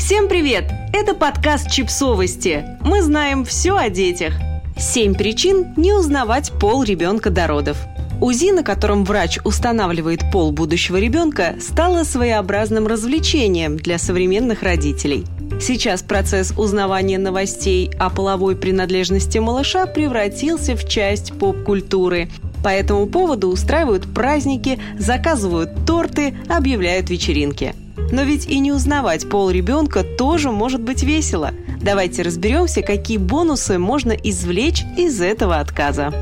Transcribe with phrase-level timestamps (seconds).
[0.00, 0.64] Всем привет!
[0.94, 2.64] Это подкаст «Чипсовости».
[2.80, 4.32] Мы знаем все о детях.
[4.78, 7.76] Семь причин не узнавать пол ребенка до родов.
[8.18, 15.26] УЗИ, на котором врач устанавливает пол будущего ребенка, стало своеобразным развлечением для современных родителей.
[15.60, 22.30] Сейчас процесс узнавания новостей о половой принадлежности малыша превратился в часть поп-культуры.
[22.64, 27.74] По этому поводу устраивают праздники, заказывают торты, объявляют вечеринки.
[28.12, 31.52] Но ведь и не узнавать пол ребенка тоже может быть весело.
[31.80, 36.12] Давайте разберемся, какие бонусы можно извлечь из этого отказа.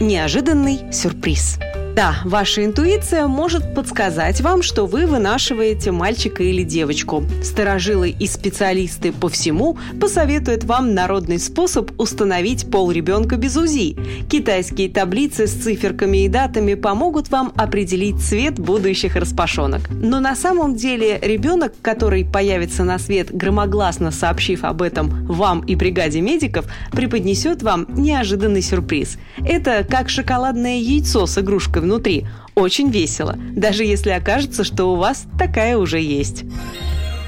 [0.00, 1.58] Неожиданный сюрприз–
[1.94, 7.24] да, ваша интуиция может подсказать вам, что вы вынашиваете мальчика или девочку.
[7.42, 13.96] Старожилы и специалисты по всему посоветуют вам народный способ установить пол ребенка без УЗИ.
[14.30, 19.82] Китайские таблицы с циферками и датами помогут вам определить цвет будущих распашонок.
[19.90, 25.74] Но на самом деле ребенок, который появится на свет, громогласно сообщив об этом вам и
[25.74, 29.18] бригаде медиков, преподнесет вам неожиданный сюрприз.
[29.44, 32.26] Это как шоколадное яйцо с игрушкой внутри.
[32.54, 36.44] Очень весело, даже если окажется, что у вас такая уже есть.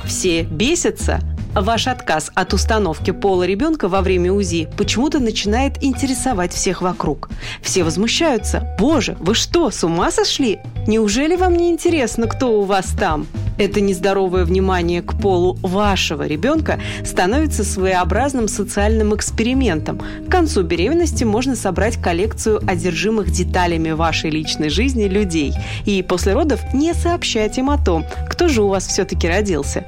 [0.04, 1.20] Все бесятся,
[1.54, 7.28] Ваш отказ от установки пола ребенка во время УЗИ почему-то начинает интересовать всех вокруг.
[7.60, 8.74] Все возмущаются.
[8.78, 10.60] «Боже, вы что, с ума сошли?
[10.86, 13.26] Неужели вам не интересно, кто у вас там?»
[13.58, 20.00] Это нездоровое внимание к полу вашего ребенка становится своеобразным социальным экспериментом.
[20.26, 26.60] К концу беременности можно собрать коллекцию одержимых деталями вашей личной жизни людей и после родов
[26.72, 29.84] не сообщать им о том, кто же у вас все-таки родился.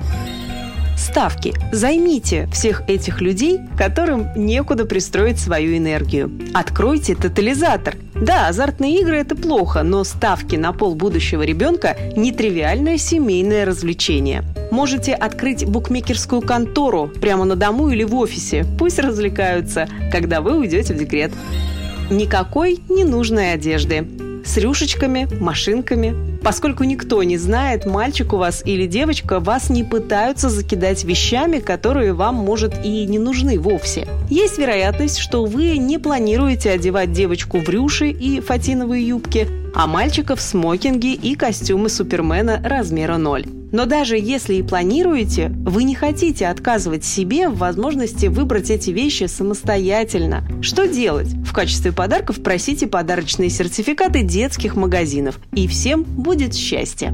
[0.96, 1.52] Ставки.
[1.72, 6.30] Займите всех этих людей, которым некуда пристроить свою энергию.
[6.54, 7.96] Откройте тотализатор.
[8.14, 14.44] Да, азартные игры– это плохо, но ставки на пол будущего ребенка– нетривиальное семейное развлечение.
[14.70, 18.64] Можете открыть букмекерскую контору прямо на дому или в офисе.
[18.78, 21.32] Пусть развлекаются, когда вы уйдете в декрет.
[22.10, 24.06] Никакой ненужной одежды
[24.44, 26.33] с рюшечками, машинками.
[26.44, 32.12] Поскольку никто не знает, мальчик у вас или девочка, вас не пытаются закидать вещами, которые
[32.12, 34.06] вам, может, и не нужны вовсе.
[34.28, 40.36] Есть вероятность, что вы не планируете одевать девочку в рюши и фатиновые юбки, а мальчика
[40.36, 43.63] в смокинге и костюмы Супермена размера 0.
[43.74, 49.24] Но даже если и планируете, вы не хотите отказывать себе в возможности выбрать эти вещи
[49.24, 50.44] самостоятельно.
[50.62, 51.26] Что делать?
[51.44, 57.12] В качестве подарков просите подарочные сертификаты детских магазинов, и всем будет счастье.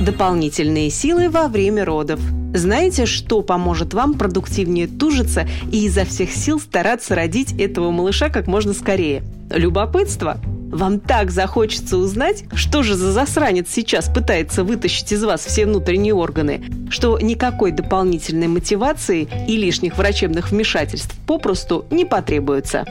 [0.00, 2.20] Дополнительные силы во время родов.
[2.54, 8.46] Знаете, что поможет вам продуктивнее тужиться и изо всех сил стараться родить этого малыша как
[8.46, 9.24] можно скорее?
[9.50, 15.66] Любопытство– вам так захочется узнать, что же за засранец сейчас пытается вытащить из вас все
[15.66, 22.84] внутренние органы, что никакой дополнительной мотивации и лишних врачебных вмешательств попросту не потребуется.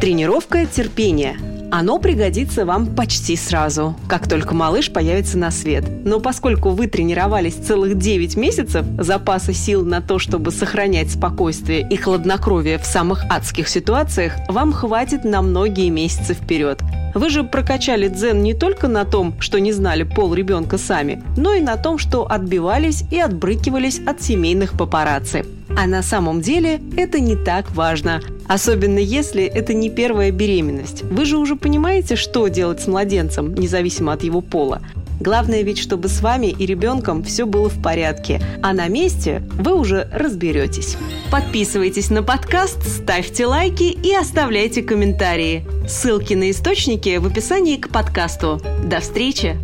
[0.00, 1.36] Тренировка терпения–
[1.70, 5.84] оно пригодится вам почти сразу, как только малыш появится на свет.
[6.04, 11.96] Но поскольку вы тренировались целых 9 месяцев, запаса сил на то, чтобы сохранять спокойствие и
[11.96, 16.80] хладнокровие в самых адских ситуациях, вам хватит на многие месяцы вперед.
[17.14, 21.54] Вы же прокачали дзен не только на том, что не знали пол ребенка сами, но
[21.54, 25.44] и на том, что отбивались и отбрыкивались от семейных папарацци.
[25.76, 28.20] А на самом деле это не так важно.
[28.46, 31.02] Особенно если это не первая беременность.
[31.02, 34.82] Вы же уже понимаете, что делать с младенцем, независимо от его пола.
[35.20, 39.74] Главное ведь, чтобы с вами и ребенком все было в порядке, а на месте вы
[39.74, 40.96] уже разберетесь.
[41.30, 45.64] Подписывайтесь на подкаст, ставьте лайки и оставляйте комментарии.
[45.88, 48.60] Ссылки на источники в описании к подкасту.
[48.84, 49.56] До встречи!